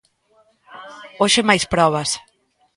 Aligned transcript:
Hoxe 1.21 1.41
máis 1.49 1.63
probas. 1.73 2.09